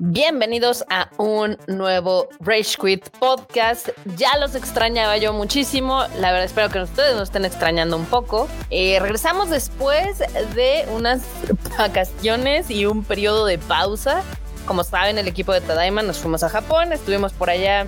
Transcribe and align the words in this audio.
Bienvenidos 0.00 0.84
a 0.90 1.08
un 1.16 1.56
nuevo 1.66 2.28
Rage 2.40 2.76
Quit 2.80 3.08
podcast. 3.18 3.88
Ya 4.16 4.36
los 4.38 4.54
extrañaba 4.54 5.16
yo 5.16 5.32
muchísimo. 5.32 6.02
La 6.18 6.32
verdad, 6.32 6.44
espero 6.44 6.68
que 6.68 6.80
ustedes 6.80 7.14
nos 7.14 7.24
estén 7.24 7.44
extrañando 7.44 7.96
un 7.96 8.04
poco. 8.06 8.48
Eh, 8.70 8.98
regresamos 9.00 9.48
después 9.50 10.18
de 10.54 10.86
unas 10.94 11.22
vacaciones 11.78 12.70
y 12.70 12.86
un 12.86 13.02
periodo 13.04 13.46
de 13.46 13.58
pausa. 13.58 14.22
Como 14.66 14.84
saben, 14.84 15.16
el 15.16 15.28
equipo 15.28 15.52
de 15.52 15.60
Tadaima 15.60 16.02
nos 16.02 16.18
fuimos 16.18 16.42
a 16.42 16.48
Japón. 16.48 16.92
Estuvimos 16.92 17.32
por 17.32 17.48
allá 17.48 17.86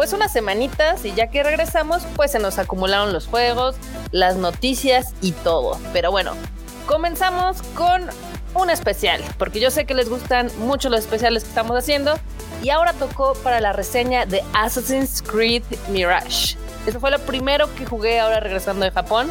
pues 0.00 0.14
unas 0.14 0.32
semanitas 0.32 1.04
y 1.04 1.12
ya 1.12 1.26
que 1.26 1.42
regresamos, 1.42 2.04
pues 2.16 2.32
se 2.32 2.38
nos 2.38 2.58
acumularon 2.58 3.12
los 3.12 3.26
juegos, 3.26 3.76
las 4.12 4.36
noticias 4.36 5.12
y 5.20 5.32
todo. 5.32 5.78
Pero 5.92 6.10
bueno, 6.10 6.32
comenzamos 6.86 7.60
con 7.74 8.08
un 8.54 8.70
especial, 8.70 9.22
porque 9.36 9.60
yo 9.60 9.70
sé 9.70 9.84
que 9.84 9.92
les 9.92 10.08
gustan 10.08 10.50
mucho 10.60 10.88
los 10.88 11.00
especiales 11.00 11.42
que 11.42 11.50
estamos 11.50 11.76
haciendo. 11.76 12.18
Y 12.62 12.70
ahora 12.70 12.94
tocó 12.94 13.34
para 13.44 13.60
la 13.60 13.74
reseña 13.74 14.24
de 14.24 14.42
Assassin's 14.54 15.20
Creed 15.20 15.64
Mirage. 15.90 16.56
Eso 16.86 16.98
fue 16.98 17.10
lo 17.10 17.18
primero 17.18 17.68
que 17.74 17.84
jugué 17.84 18.20
ahora 18.20 18.40
regresando 18.40 18.86
de 18.86 18.92
Japón. 18.92 19.30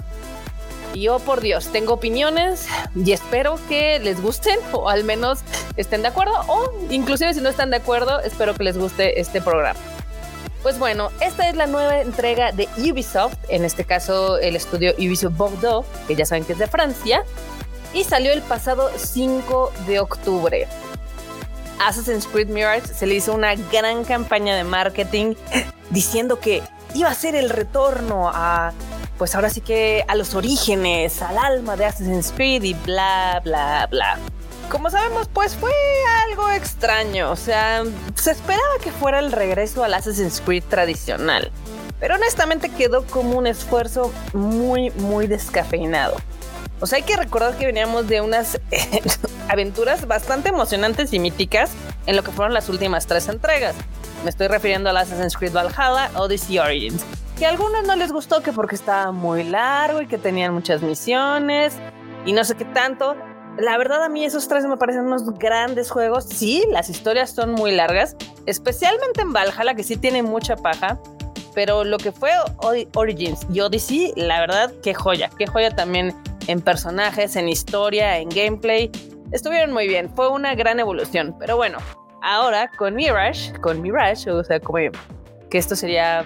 Y 0.93 1.07
oh 1.07 1.17
por 1.17 1.41
Dios, 1.41 1.69
tengo 1.71 1.93
opiniones 1.93 2.67
y 2.93 3.11
espero 3.11 3.57
que 3.67 3.97
les 3.97 4.21
gusten 4.21 4.59
o 4.71 4.88
al 4.88 5.03
menos 5.03 5.39
estén 5.77 6.03
de 6.03 6.09
acuerdo 6.09 6.33
o 6.47 6.71
inclusive 6.91 7.33
si 7.33 7.41
no 7.41 7.49
están 7.49 7.71
de 7.71 7.77
acuerdo, 7.77 8.19
espero 8.19 8.53
que 8.53 8.65
les 8.65 8.77
guste 8.77 9.19
este 9.19 9.41
programa. 9.41 9.79
Pues 10.61 10.77
bueno, 10.77 11.09
esta 11.21 11.47
es 11.47 11.55
la 11.55 11.67
nueva 11.67 12.01
entrega 12.01 12.51
de 12.51 12.67
Ubisoft, 12.77 13.37
en 13.47 13.63
este 13.63 13.85
caso 13.85 14.37
el 14.37 14.57
estudio 14.57 14.93
Ubisoft 14.97 15.38
Bordeaux, 15.38 15.88
que 16.07 16.16
ya 16.16 16.25
saben 16.25 16.43
que 16.43 16.53
es 16.53 16.59
de 16.59 16.67
Francia, 16.67 17.23
y 17.93 18.03
salió 18.03 18.33
el 18.33 18.41
pasado 18.41 18.91
5 18.95 19.71
de 19.88 19.99
octubre. 20.01 20.67
Assassin's 21.79 22.27
Creed 22.27 22.49
Mirage 22.49 22.88
se 22.88 23.07
le 23.07 23.16
hizo 23.16 23.33
una 23.33 23.55
gran 23.55 24.03
campaña 24.03 24.53
de 24.55 24.66
marketing 24.66 25.35
diciendo 25.91 26.39
que 26.41 26.61
iba 26.94 27.09
a 27.09 27.16
ser 27.16 27.35
el 27.35 27.49
retorno 27.49 28.29
a, 28.33 28.73
pues 29.17 29.35
ahora 29.35 29.49
sí 29.49 29.61
que 29.61 30.03
a 30.09 30.16
los 30.16 30.35
orígenes, 30.35 31.21
al 31.21 31.38
alma 31.38 31.77
de 31.77 31.85
Assassin's 31.85 32.33
Creed 32.35 32.63
y 32.63 32.73
bla, 32.73 33.41
bla, 33.45 33.88
bla. 33.89 34.19
Como 34.70 34.92
sabemos, 34.92 35.28
pues 35.34 35.56
fue 35.56 35.72
algo 36.28 36.48
extraño, 36.52 37.31
o 37.31 37.36
sea, 37.36 37.84
se 38.14 38.31
esperaba 38.31 38.78
que 38.84 38.92
fuera 38.92 39.17
el 39.17 39.31
regreso 39.31 39.84
al 39.84 39.95
Assassin's 39.95 40.42
Creed 40.45 40.64
tradicional, 40.70 41.52
pero 42.00 42.16
honestamente 42.16 42.70
quedó 42.70 43.03
como 43.08 43.36
un 43.36 43.47
esfuerzo 43.47 44.14
muy, 44.34 44.92
muy 44.92 45.25
descafeinado. 45.25 46.17
O 46.81 46.86
sea, 46.86 46.97
hay 46.97 47.03
que 47.03 47.17
recordar 47.17 47.58
que 47.58 47.66
veníamos 47.66 48.08
de 48.08 48.22
unas 48.22 48.62
aventuras 49.50 50.08
bastante 50.08 50.50
emocionantes 50.50 51.14
y 51.14 51.20
míticas 51.20 51.72
en 52.06 52.16
lo 52.16 52.23
que 52.23 52.31
fueron 52.31 52.53
las 52.53 52.70
últimas 52.70 53.08
tres 53.08 53.28
entregas. 53.28 53.75
Me 54.23 54.30
estoy 54.30 54.47
refiriendo 54.47 54.92
a 54.92 55.00
Assassin's 55.00 55.36
Creed 55.36 55.52
Valhalla, 55.52 56.12
Odyssey 56.14 56.59
Origins, 56.59 57.03
que 57.40 57.47
a 57.47 57.50
algunos 57.50 57.88
no 57.88 57.95
les 57.95 58.12
gustó 58.12 58.44
que 58.44 58.53
porque 58.53 58.75
estaba 58.75 59.12
muy 59.12 59.44
largo 59.44 60.02
y 60.02 60.08
que 60.08 60.20
tenían 60.20 60.53
muchas 60.53 60.84
misiones 60.84 61.73
y 62.23 62.34
no 62.34 62.44
sé 62.44 62.53
qué 62.56 62.66
tanto. 62.66 63.17
La 63.59 63.77
verdad 63.77 64.03
a 64.03 64.09
mí 64.09 64.23
esos 64.23 64.47
tres 64.47 64.65
me 64.65 64.77
parecen 64.77 65.05
unos 65.05 65.25
grandes 65.38 65.91
juegos. 65.91 66.25
Sí, 66.25 66.63
las 66.71 66.89
historias 66.89 67.31
son 67.31 67.52
muy 67.52 67.71
largas, 67.71 68.16
especialmente 68.45 69.21
en 69.21 69.33
Valhalla 69.33 69.73
que 69.75 69.83
sí 69.83 69.97
tiene 69.97 70.23
mucha 70.23 70.55
paja, 70.55 70.97
pero 71.53 71.83
lo 71.83 71.97
que 71.97 72.13
fue 72.13 72.31
Origins 72.95 73.45
y 73.51 73.59
Odyssey, 73.59 74.13
la 74.16 74.39
verdad, 74.39 74.71
qué 74.81 74.93
joya, 74.93 75.29
qué 75.38 75.45
joya 75.45 75.75
también 75.75 76.16
en 76.47 76.61
personajes, 76.61 77.35
en 77.35 77.49
historia, 77.49 78.17
en 78.17 78.29
gameplay. 78.29 78.89
Estuvieron 79.31 79.73
muy 79.73 79.89
bien, 79.89 80.09
fue 80.16 80.29
una 80.29 80.55
gran 80.55 80.79
evolución. 80.79 81.35
Pero 81.38 81.57
bueno, 81.57 81.79
ahora 82.23 82.72
con 82.78 82.95
Mirage, 82.95 83.51
con 83.59 83.81
Mirage, 83.81 84.31
o 84.31 84.41
sea, 84.41 84.61
como 84.61 84.79
que 85.50 85.57
esto 85.57 85.75
sería, 85.75 86.23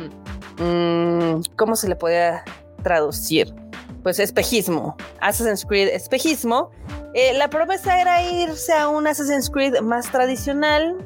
mm, 0.59 1.41
¿cómo 1.55 1.75
se 1.75 1.89
le 1.89 1.95
puede 1.95 2.39
traducir? 2.83 3.62
Pues 4.03 4.19
espejismo, 4.19 4.95
Assassin's 5.21 5.65
Creed 5.65 5.87
espejismo. 5.87 6.71
Eh, 7.13 7.33
la 7.33 7.49
promesa 7.49 7.99
era 7.99 8.21
irse 8.21 8.73
a 8.73 8.89
un 8.89 9.07
Assassin's 9.07 9.49
Creed 9.49 9.79
más 9.79 10.11
tradicional, 10.11 10.97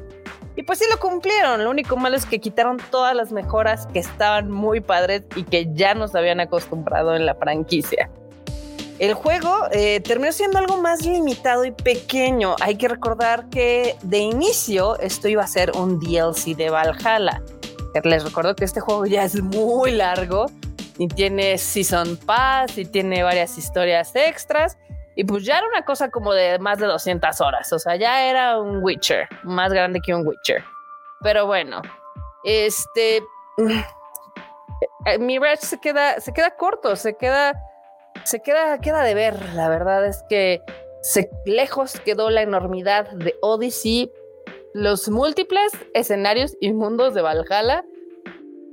y 0.58 0.64
pues 0.64 0.80
sí 0.80 0.86
lo 0.90 0.98
cumplieron. 0.98 1.62
Lo 1.62 1.70
único 1.70 1.96
malo 1.96 2.16
es 2.16 2.26
que 2.26 2.40
quitaron 2.40 2.78
todas 2.90 3.14
las 3.14 3.30
mejoras 3.30 3.86
que 3.86 4.00
estaban 4.00 4.50
muy 4.50 4.80
padres 4.80 5.22
y 5.36 5.44
que 5.44 5.72
ya 5.72 5.94
nos 5.94 6.16
habían 6.16 6.40
acostumbrado 6.40 7.14
en 7.14 7.26
la 7.26 7.36
franquicia. 7.36 8.10
El 8.98 9.14
juego 9.14 9.68
eh, 9.70 10.00
terminó 10.00 10.32
siendo 10.32 10.58
algo 10.58 10.76
más 10.78 11.04
limitado 11.04 11.64
y 11.64 11.70
pequeño. 11.70 12.56
Hay 12.60 12.74
que 12.74 12.88
recordar 12.88 13.48
que 13.50 13.94
de 14.02 14.18
inicio 14.18 14.98
esto 14.98 15.28
iba 15.28 15.44
a 15.44 15.46
ser 15.46 15.70
un 15.76 16.00
DLC 16.00 16.56
de 16.56 16.70
Valhalla. 16.70 17.40
Les 18.02 18.24
recuerdo 18.24 18.56
que 18.56 18.64
este 18.64 18.80
juego 18.80 19.06
ya 19.06 19.22
es 19.22 19.40
muy 19.40 19.92
largo 19.92 20.46
y 20.98 21.08
tiene 21.08 21.58
Season 21.58 22.16
Pass 22.26 22.76
y 22.76 22.84
tiene 22.84 23.22
varias 23.22 23.56
historias 23.56 24.14
extras. 24.14 24.76
Y 25.14 25.24
pues 25.24 25.44
ya 25.44 25.58
era 25.58 25.66
una 25.66 25.84
cosa 25.84 26.10
como 26.10 26.32
de 26.32 26.58
más 26.58 26.78
de 26.78 26.86
200 26.86 27.40
horas. 27.40 27.72
O 27.72 27.78
sea, 27.78 27.96
ya 27.96 28.24
era 28.24 28.60
un 28.60 28.82
Witcher, 28.82 29.28
más 29.42 29.72
grande 29.72 30.00
que 30.04 30.14
un 30.14 30.26
Witcher. 30.26 30.62
Pero 31.22 31.46
bueno, 31.46 31.82
este. 32.44 33.22
Mirage 35.18 35.66
se 35.66 35.80
queda, 35.80 36.20
se 36.20 36.32
queda 36.32 36.54
corto, 36.56 36.94
se 36.94 37.16
queda 37.16 37.54
se 38.24 38.40
queda, 38.40 38.78
queda 38.78 39.02
de 39.02 39.14
ver. 39.14 39.54
La 39.54 39.68
verdad 39.68 40.06
es 40.06 40.22
que 40.28 40.62
se, 41.02 41.30
lejos 41.46 41.98
quedó 42.00 42.30
la 42.30 42.42
enormidad 42.42 43.10
de 43.10 43.36
Odyssey, 43.40 44.12
los 44.74 45.08
múltiples 45.08 45.72
escenarios 45.94 46.56
y 46.60 46.72
mundos 46.72 47.14
de 47.14 47.22
Valhalla. 47.22 47.84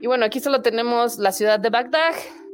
Y 0.06 0.08
bueno, 0.08 0.24
aquí 0.24 0.40
solo 0.40 0.62
tenemos 0.62 1.18
la 1.18 1.32
ciudad 1.32 1.60
de 1.60 1.72
Bagdad, 1.72 2.14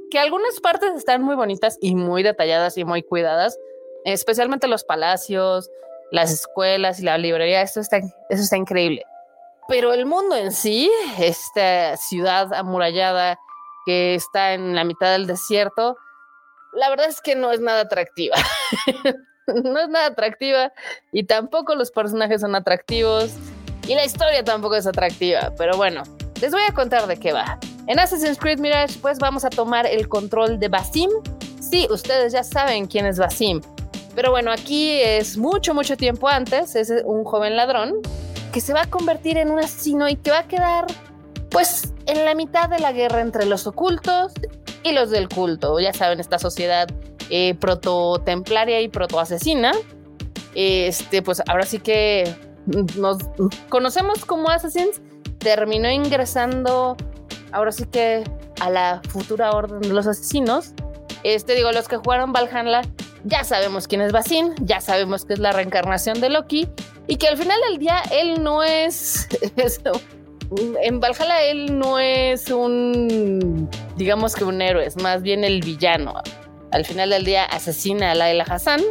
que 0.09 0.19
algunas 0.19 0.61
partes 0.61 0.93
están 0.95 1.21
muy 1.21 1.35
bonitas 1.35 1.77
y 1.81 1.95
muy 1.95 2.23
detalladas 2.23 2.77
y 2.77 2.85
muy 2.85 3.03
cuidadas, 3.03 3.59
especialmente 4.05 4.69
los 4.69 4.85
palacios, 4.85 5.69
las 6.13 6.31
escuelas 6.31 7.01
y 7.01 7.03
la 7.03 7.17
librería. 7.17 7.61
Esto 7.61 7.81
está, 7.81 7.97
eso 7.97 8.41
está 8.41 8.55
increíble. 8.55 9.03
Pero 9.67 9.91
el 9.91 10.05
mundo 10.05 10.37
en 10.37 10.53
sí, 10.53 10.89
esta 11.19 11.97
ciudad 11.97 12.53
amurallada 12.53 13.37
que 13.85 14.15
está 14.15 14.53
en 14.53 14.73
la 14.73 14.85
mitad 14.85 15.11
del 15.11 15.27
desierto, 15.27 15.97
la 16.71 16.89
verdad 16.89 17.07
es 17.09 17.19
que 17.19 17.35
no 17.35 17.51
es 17.51 17.59
nada 17.59 17.81
atractiva. 17.81 18.37
no 19.47 19.77
es 19.77 19.89
nada 19.89 20.05
atractiva 20.05 20.71
y 21.11 21.25
tampoco 21.25 21.75
los 21.75 21.91
personajes 21.91 22.39
son 22.39 22.55
atractivos 22.55 23.33
y 23.89 23.95
la 23.95 24.05
historia 24.05 24.41
tampoco 24.41 24.75
es 24.75 24.87
atractiva. 24.87 25.51
Pero 25.57 25.75
bueno, 25.75 26.03
les 26.41 26.51
voy 26.51 26.61
a 26.67 26.73
contar 26.73 27.07
de 27.07 27.17
qué 27.17 27.31
va. 27.31 27.59
En 27.87 27.99
Assassin's 27.99 28.37
Creed 28.37 28.59
Mirage, 28.59 28.99
pues 28.99 29.19
vamos 29.19 29.45
a 29.45 29.49
tomar 29.49 29.85
el 29.85 30.07
control 30.09 30.59
de 30.59 30.67
Basim. 30.67 31.09
Sí, 31.59 31.87
ustedes 31.89 32.33
ya 32.33 32.43
saben 32.43 32.87
quién 32.87 33.05
es 33.05 33.19
Basim. 33.19 33.61
Pero 34.15 34.31
bueno, 34.31 34.51
aquí 34.51 34.99
es 35.01 35.37
mucho, 35.37 35.73
mucho 35.73 35.95
tiempo 35.95 36.27
antes. 36.27 36.75
Es 36.75 36.91
un 37.05 37.23
joven 37.23 37.55
ladrón 37.55 37.93
que 38.51 38.59
se 38.59 38.73
va 38.73 38.81
a 38.81 38.89
convertir 38.89 39.37
en 39.37 39.51
un 39.51 39.59
asesino 39.59 40.09
y 40.09 40.15
que 40.15 40.31
va 40.31 40.39
a 40.39 40.47
quedar, 40.47 40.87
pues, 41.49 41.93
en 42.07 42.25
la 42.25 42.35
mitad 42.35 42.69
de 42.69 42.79
la 42.79 42.91
guerra 42.91 43.21
entre 43.21 43.45
los 43.45 43.67
ocultos 43.67 44.33
y 44.83 44.91
los 44.91 45.11
del 45.11 45.29
culto. 45.29 45.79
Ya 45.79 45.93
saben, 45.93 46.19
esta 46.19 46.39
sociedad 46.39 46.87
eh, 47.29 47.53
proto-templaria 47.55 48.81
y 48.81 48.89
proto-asesina. 48.89 49.71
Este, 50.55 51.21
pues 51.21 51.41
ahora 51.47 51.65
sí 51.65 51.79
que 51.79 52.35
nos 52.97 53.19
conocemos 53.69 54.25
como 54.25 54.49
Assassins. 54.49 55.01
Terminó 55.41 55.89
ingresando, 55.89 56.95
ahora 57.51 57.71
sí 57.71 57.85
que 57.85 58.23
a 58.59 58.69
la 58.69 59.01
futura 59.09 59.51
orden 59.51 59.81
de 59.81 59.89
los 59.89 60.07
asesinos. 60.07 60.73
Este, 61.23 61.55
digo, 61.55 61.71
los 61.71 61.87
que 61.87 61.97
jugaron 61.97 62.31
Valhalla 62.31 62.81
ya 63.23 63.43
sabemos 63.43 63.87
quién 63.87 64.01
es 64.01 64.11
Basin, 64.11 64.53
ya 64.61 64.81
sabemos 64.81 65.25
que 65.25 65.33
es 65.33 65.39
la 65.39 65.51
reencarnación 65.51 66.21
de 66.21 66.29
Loki 66.29 66.67
y 67.07 67.17
que 67.17 67.27
al 67.27 67.37
final 67.37 67.59
del 67.69 67.77
día 67.77 68.01
él 68.11 68.43
no 68.43 68.63
es 68.63 69.27
en 70.81 70.99
Valhalla 70.99 71.43
él 71.43 71.77
no 71.77 71.99
es 71.99 72.49
un, 72.49 73.69
digamos 73.95 74.35
que 74.35 74.43
un 74.43 74.61
héroe, 74.61 74.85
es 74.85 74.97
más 75.01 75.21
bien 75.21 75.43
el 75.43 75.61
villano. 75.61 76.21
Al 76.71 76.85
final 76.85 77.09
del 77.09 77.25
día 77.25 77.45
asesina 77.45 78.11
a 78.11 78.15
Laila 78.15 78.45
Hassan 78.47 78.81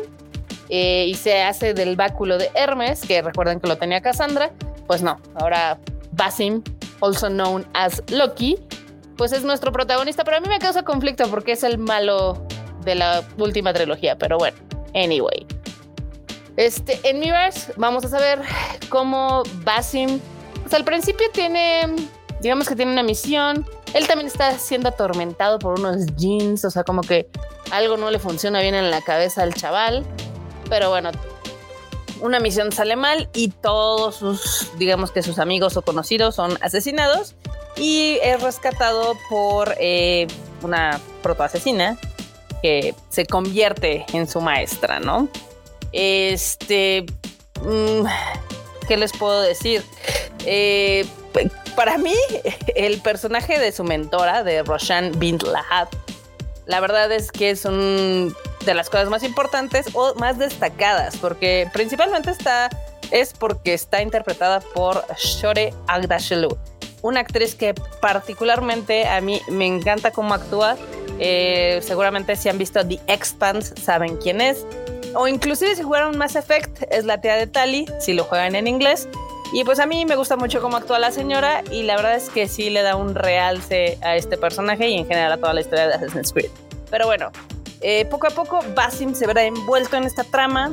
eh, 0.69 1.06
y 1.08 1.14
se 1.14 1.43
hace 1.43 1.75
del 1.75 1.96
báculo 1.96 2.38
de 2.38 2.50
Hermes, 2.55 3.00
que 3.00 3.23
recuerden 3.23 3.58
que 3.58 3.69
lo 3.69 3.79
tenía 3.79 4.00
Cassandra. 4.00 4.53
Pues 4.87 5.03
no, 5.03 5.19
ahora 5.35 5.79
Basim, 6.20 6.62
also 7.00 7.31
known 7.31 7.67
as 7.72 8.02
Loki, 8.11 8.58
pues 9.17 9.32
es 9.32 9.43
nuestro 9.43 9.72
protagonista, 9.72 10.22
pero 10.22 10.37
a 10.37 10.40
mí 10.40 10.49
me 10.50 10.58
causa 10.58 10.82
conflicto 10.82 11.26
porque 11.31 11.52
es 11.52 11.62
el 11.62 11.78
malo 11.78 12.46
de 12.84 12.94
la 12.94 13.25
última 13.38 13.72
trilogía, 13.72 14.19
pero 14.19 14.37
bueno, 14.37 14.58
anyway. 14.94 15.46
Este, 16.58 17.00
en 17.08 17.20
Mirage 17.20 17.72
vamos 17.78 18.05
a 18.05 18.08
saber 18.08 18.43
cómo 18.90 19.44
Basim 19.64 20.20
al 20.70 20.84
principio 20.84 21.26
tiene 21.32 21.87
digamos 22.43 22.69
que 22.69 22.76
tiene 22.76 22.93
una 22.93 23.02
misión. 23.02 23.67
Él 23.94 24.06
también 24.06 24.26
está 24.26 24.58
siendo 24.58 24.90
atormentado 24.90 25.58
por 25.58 25.78
unos 25.78 26.05
jeans, 26.17 26.67
o 26.67 26.70
sea, 26.70 26.84
como 26.84 27.00
que 27.00 27.28
algo 27.70 27.96
no 27.96 28.11
le 28.11 28.19
funciona 28.19 28.61
bien 28.61 28.75
en 28.75 28.90
la 28.90 29.00
cabeza 29.00 29.43
al 29.43 29.55
chaval. 29.55 30.05
Pero 30.69 30.90
bueno, 30.90 31.11
una 32.20 32.40
misión 32.40 32.72
sale 32.72 32.96
mal 32.96 33.28
y 33.32 33.49
todos 33.49 34.17
sus, 34.17 34.70
digamos 34.78 35.11
que 35.11 35.22
sus 35.22 35.38
amigos 35.38 35.76
o 35.76 35.82
conocidos 35.82 36.34
son 36.34 36.58
asesinados 36.61 37.34
y 37.76 38.19
es 38.22 38.43
rescatado 38.43 39.14
por 39.28 39.75
eh, 39.78 40.26
una 40.62 41.00
protoasesina 41.22 41.99
que 42.62 42.94
se 43.08 43.26
convierte 43.26 44.05
en 44.12 44.28
su 44.28 44.40
maestra, 44.40 45.00
¿no? 45.00 45.28
Este, 45.93 47.06
mm, 47.62 48.05
¿qué 48.87 48.96
les 48.96 49.12
puedo 49.12 49.40
decir? 49.40 49.82
Eh, 50.44 51.06
para 51.75 51.96
mí, 51.96 52.14
el 52.75 53.00
personaje 53.00 53.58
de 53.58 53.72
su 53.72 53.84
mentora, 53.84 54.43
de 54.43 54.62
Roshan 54.62 55.19
Bint 55.19 55.43
Lahab, 55.44 55.88
la 56.67 56.81
verdad 56.81 57.11
es 57.11 57.32
que 57.32 57.50
es 57.50 57.64
un 57.64 58.34
de 58.70 58.75
las 58.75 58.88
cosas 58.88 59.08
más 59.08 59.25
importantes 59.25 59.88
o 59.94 60.14
más 60.14 60.38
destacadas, 60.38 61.17
porque 61.17 61.69
principalmente 61.72 62.31
está 62.31 62.70
es 63.11 63.32
porque 63.32 63.75
está 63.75 64.00
interpretada 64.02 64.61
por 64.61 65.05
Shore 65.17 65.75
Agdashelu, 65.88 66.56
una 67.02 67.20
actriz 67.20 67.56
que 67.56 67.75
particularmente 68.00 69.08
a 69.08 69.20
mí 69.20 69.40
me 69.49 69.67
encanta 69.67 70.12
cómo 70.12 70.34
actúa. 70.34 70.76
Eh, 71.19 71.81
seguramente 71.82 72.37
si 72.37 72.49
han 72.49 72.58
visto 72.58 72.87
The 72.87 73.00
Expanse 73.08 73.75
saben 73.76 74.17
quién 74.19 74.40
es. 74.40 74.64
O 75.14 75.26
inclusive 75.26 75.75
si 75.75 75.82
jugaron 75.82 76.17
Mass 76.17 76.37
Effect, 76.37 76.84
es 76.90 77.05
la 77.05 77.20
tía 77.20 77.34
de 77.34 77.49
Tali, 77.49 77.87
si 77.99 78.14
lo 78.14 78.22
juegan 78.22 78.55
en 78.55 78.69
inglés. 78.69 79.08
Y 79.52 79.64
pues 79.64 79.81
a 79.81 79.87
mí 79.87 80.05
me 80.05 80.14
gusta 80.14 80.37
mucho 80.37 80.62
cómo 80.62 80.76
actúa 80.76 81.00
la 81.00 81.11
señora 81.11 81.64
y 81.72 81.82
la 81.82 81.96
verdad 81.96 82.14
es 82.14 82.31
que 82.31 82.46
sí 82.46 82.70
le 82.70 82.82
da 82.82 82.94
un 82.94 83.17
realce 83.17 83.99
a 84.02 84.14
este 84.14 84.37
personaje 84.37 84.88
y 84.88 84.96
en 84.96 85.08
general 85.08 85.32
a 85.32 85.37
toda 85.38 85.52
la 85.52 85.61
historia 85.61 85.88
de 85.88 85.94
Assassin's 85.94 86.32
Creed. 86.32 86.50
Pero 86.88 87.06
bueno, 87.06 87.32
eh, 87.81 88.05
poco 88.06 88.27
a 88.27 88.31
poco 88.31 88.61
Basim 88.75 89.15
se 89.15 89.27
verá 89.27 89.44
envuelto 89.44 89.97
en 89.97 90.05
esta 90.05 90.25
trama 90.25 90.73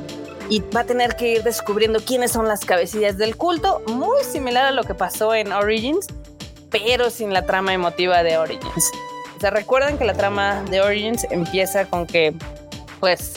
y 0.49 0.59
va 0.59 0.81
a 0.81 0.83
tener 0.85 1.15
que 1.15 1.33
ir 1.33 1.43
descubriendo 1.43 1.99
quiénes 1.99 2.31
son 2.31 2.47
las 2.47 2.65
cabecillas 2.65 3.17
del 3.17 3.35
culto, 3.35 3.81
muy 3.87 4.23
similar 4.23 4.65
a 4.65 4.71
lo 4.71 4.83
que 4.83 4.93
pasó 4.93 5.33
en 5.33 5.51
Origins, 5.51 6.07
pero 6.69 7.09
sin 7.09 7.33
la 7.33 7.45
trama 7.45 7.73
emotiva 7.73 8.23
de 8.23 8.37
Origins. 8.37 8.91
O 9.35 9.39
sea, 9.39 9.51
recuerden 9.51 9.97
que 9.97 10.05
la 10.05 10.13
trama 10.13 10.63
de 10.69 10.81
Origins 10.81 11.27
empieza 11.29 11.85
con 11.85 12.07
que, 12.07 12.33
pues, 12.99 13.33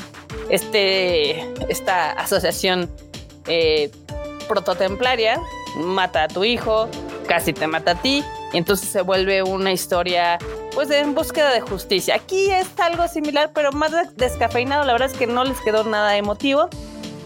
este, 0.49 1.41
esta 1.69 2.13
asociación 2.13 2.91
eh, 3.47 3.91
prototemplaria 4.49 5.41
mata 5.77 6.25
a 6.25 6.29
tu 6.29 6.45
hijo, 6.45 6.89
casi 7.27 7.53
te 7.53 7.67
mata 7.67 7.93
a 7.93 7.95
ti, 7.97 8.25
y 8.53 8.57
entonces 8.57 8.89
se 8.89 9.03
vuelve 9.03 9.43
una 9.43 9.73
historia 9.73 10.39
pues 10.75 10.91
en 10.91 11.15
búsqueda 11.15 11.53
de 11.53 11.61
justicia. 11.61 12.15
Aquí 12.17 12.51
es 12.51 12.69
algo 12.79 13.09
similar, 13.09 13.51
pero 13.55 13.73
más 13.73 13.93
descafeinado. 14.17 14.85
La 14.85 14.93
verdad 14.93 15.11
es 15.11 15.17
que 15.17 15.27
no 15.27 15.45
les 15.45 15.61
quedó 15.61 15.85
nada 15.85 16.17
emotivo 16.17 16.69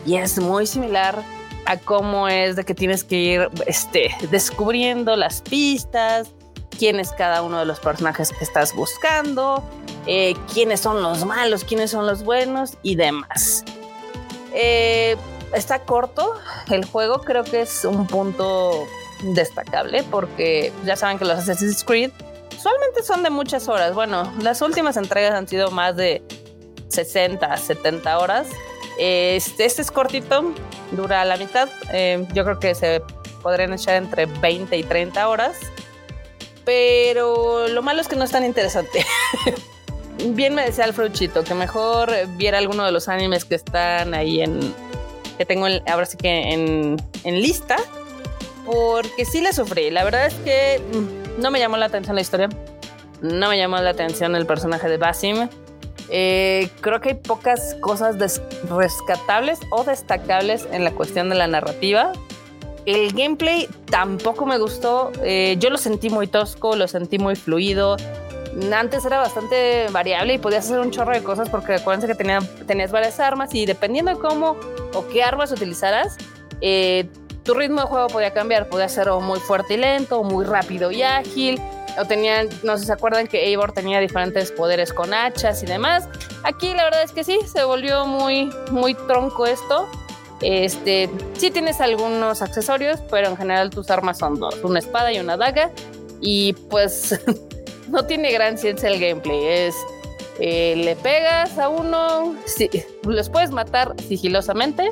y 0.07 0.17
es 0.17 0.39
muy 0.39 0.67
similar 0.67 1.23
a 1.67 1.79
cómo 1.79 2.29
es 2.29 2.57
de 2.57 2.65
que 2.65 2.75
tienes 2.75 3.05
que 3.05 3.17
ir 3.17 3.49
este, 3.67 4.15
descubriendo 4.31 5.17
las 5.17 5.41
pistas, 5.41 6.31
quién 6.79 7.01
es 7.01 7.13
cada 7.13 7.43
uno 7.43 7.59
de 7.59 7.65
los 7.65 7.81
personajes 7.81 8.31
que 8.33 8.45
estás 8.45 8.75
buscando, 8.75 9.63
eh, 10.07 10.35
quiénes 10.53 10.81
son 10.81 11.03
los 11.03 11.25
malos, 11.25 11.65
quiénes 11.65 11.91
son 11.91 12.07
los 12.07 12.23
buenos 12.23 12.77
y 12.83 12.97
demás. 12.97 13.65
Eh, 14.53 15.17
está 15.55 15.81
corto 15.81 16.35
el 16.71 16.85
juego, 16.85 17.21
creo 17.21 17.45
que 17.45 17.63
es 17.63 17.85
un 17.85 18.07
punto 18.07 18.87
destacable 19.23 20.03
porque 20.11 20.73
ya 20.85 20.97
saben 20.97 21.19
que 21.19 21.25
los 21.25 21.39
Assassin's 21.39 21.83
Creed 21.83 22.11
usualmente 22.65 23.03
son 23.03 23.23
de 23.23 23.29
muchas 23.29 23.69
horas. 23.69 23.95
Bueno, 23.95 24.33
las 24.41 24.63
últimas 24.63 24.97
entregas 24.97 25.35
han 25.35 25.47
sido 25.47 25.71
más 25.71 25.97
de 25.97 26.23
60, 26.89 27.55
70 27.59 28.19
horas. 28.19 28.49
Este, 28.99 29.67
este 29.67 29.83
es 29.83 29.91
cortito, 29.91 30.55
dura 30.93 31.27
la 31.27 31.37
mitad. 31.37 31.69
Eh, 31.93 32.27
yo 32.33 32.43
creo 32.45 32.59
que 32.59 32.75
se 32.75 33.03
podrían 33.43 33.75
echar 33.75 33.97
entre 33.97 34.25
20 34.25 34.79
y 34.79 34.83
30 34.83 35.29
horas. 35.29 35.59
Pero 36.65 37.69
lo 37.69 37.83
malo 37.83 38.01
es 38.01 38.09
que 38.09 38.17
no 38.17 38.25
es 38.25 38.31
tan 38.31 38.45
interesante. 38.47 39.05
Bien 40.29 40.55
me 40.55 40.65
decía 40.65 40.85
Alfredo 40.85 41.13
que 41.45 41.55
mejor 41.55 42.11
viera 42.39 42.57
alguno 42.57 42.87
de 42.87 42.93
los 42.93 43.09
animes 43.09 43.45
que 43.45 43.57
están 43.57 44.15
ahí 44.15 44.41
en. 44.41 44.75
que 45.37 45.45
tengo 45.45 45.67
ahora 45.87 46.07
sí 46.07 46.17
que 46.17 46.55
en, 46.55 46.97
en 47.25 47.43
lista. 47.43 47.77
Porque 48.65 49.27
sí 49.27 49.43
le 49.43 49.53
sufrí. 49.53 49.91
La 49.91 50.05
verdad 50.05 50.27
es 50.27 50.35
que 50.37 50.81
mm, 50.81 51.24
no 51.39 51.51
me 51.51 51.59
llamó 51.59 51.77
la 51.77 51.87
atención 51.87 52.15
la 52.15 52.23
historia. 52.23 52.49
No 53.21 53.49
me 53.49 53.57
llamó 53.57 53.79
la 53.79 53.91
atención 53.91 54.37
el 54.37 54.47
personaje 54.47 54.89
de 54.89 54.99
Basim. 54.99 55.49
Eh, 56.11 56.69
creo 56.81 57.01
que 57.01 57.11
hay 57.11 57.15
pocas 57.15 57.77
cosas 57.81 58.41
rescatables 58.69 59.61
o 59.71 59.85
destacables 59.85 60.69
en 60.71 60.85
la 60.85 60.91
cuestión 60.93 61.31
de 61.31 61.37
la 61.37 61.47
narrativa. 61.47 62.13
El 62.87 63.13
gameplay 63.13 63.69
tampoco 63.87 64.45
me 64.45 64.59
gustó. 64.59 65.11
Eh, 65.23 65.57
yo 65.59 65.71
lo 65.71 65.79
sentí 65.79 66.11
muy 66.11 66.27
tosco, 66.27 66.77
lo 66.77 66.87
sentí 66.87 67.19
muy 67.19 67.35
fluido. 67.35 67.97
Antes 68.73 69.05
era 69.05 69.19
bastante 69.19 69.87
variable 69.91 70.35
y 70.35 70.39
podías 70.39 70.67
hacer 70.67 70.79
un 70.79 70.91
chorro 70.91 71.13
de 71.13 71.23
cosas 71.23 71.49
porque 71.49 71.75
acuérdense 71.75 72.07
que 72.07 72.15
tenía, 72.15 72.41
tenías 72.67 72.93
varias 72.93 73.19
armas 73.19 73.53
y 73.55 73.67
dependiendo 73.67 74.13
de 74.13 74.19
cómo 74.19 74.57
o 74.93 75.09
qué 75.09 75.25
armas 75.25 75.51
utilizaras, 75.51 76.17
eh, 76.61 77.09
tu 77.45 77.55
ritmo 77.55 77.83
de 77.83 77.87
juego 77.87 78.09
podía 78.09 78.33
cambiar. 78.33 78.69
Podía 78.69 78.89
ser 78.89 79.11
muy 79.11 79.39
fuerte 79.39 79.75
y 79.75 79.77
lento, 79.77 80.23
muy 80.25 80.45
rápido 80.45 80.91
y 80.91 81.03
ágil 81.03 81.61
o 81.99 82.05
tenían, 82.05 82.49
no 82.63 82.75
sé 82.75 82.81
si 82.81 82.87
se 82.87 82.93
acuerdan 82.93 83.27
que 83.27 83.47
Eivor 83.47 83.73
tenía 83.73 84.01
diferentes 84.01 84.51
poderes 84.51 84.93
con 84.93 85.15
hachas 85.15 85.63
y 85.63 85.67
demás. 85.67 86.09
Aquí 86.43 86.73
la 86.75 86.85
verdad 86.85 87.03
es 87.03 87.13
que 87.13 87.25
sí, 87.25 87.39
se 87.47 87.65
volvió 87.65 88.07
muy, 88.07 88.51
muy 88.71 88.95
tronco 88.95 89.47
esto. 89.47 89.89
Este, 90.41 91.09
sí 91.39 91.51
tienes 91.51 91.81
algunos 91.81 92.43
accesorios, 92.43 93.01
pero 93.11 93.29
en 93.29 93.37
general 93.37 93.71
tus 93.71 93.91
armas 93.91 94.19
son 94.19 94.39
dos, 94.39 94.57
una 94.63 94.79
espada 94.79 95.13
y 95.13 95.21
una 95.21 95.37
daga. 95.37 95.71
Y 96.21 96.55
pues 96.71 97.19
no 97.89 98.05
tiene 98.07 98.33
gran 98.33 98.59
ciencia 98.59 98.89
el 98.89 98.99
gameplay. 98.99 99.45
Es, 99.47 99.77
eh, 100.41 100.75
le 100.77 100.97
pegas 100.97 101.59
a 101.59 101.69
uno, 101.69 102.35
sí, 102.45 102.69
los 103.05 103.29
puedes 103.31 103.51
matar 103.53 103.95
sigilosamente 104.09 104.91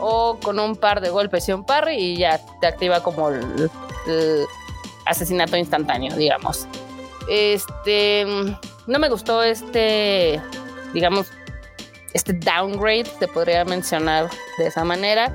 o 0.00 0.38
con 0.42 0.58
un 0.58 0.76
par 0.76 1.00
de 1.00 1.10
golpes 1.10 1.48
y 1.48 1.52
un 1.52 1.64
par 1.64 1.90
y 1.92 2.16
ya 2.16 2.40
te 2.60 2.66
activa 2.66 3.02
como 3.02 3.28
el 3.28 3.70
asesinato 5.06 5.56
instantáneo, 5.56 6.16
digamos. 6.16 6.66
Este, 7.28 8.24
no 8.86 8.98
me 8.98 9.08
gustó 9.08 9.42
este, 9.42 10.40
digamos, 10.94 11.26
este 12.14 12.32
downgrade, 12.32 13.04
te 13.18 13.28
podría 13.28 13.64
mencionar 13.64 14.30
de 14.56 14.66
esa 14.66 14.84
manera. 14.84 15.32